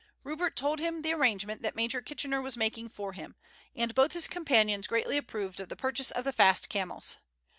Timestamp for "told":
0.55-0.79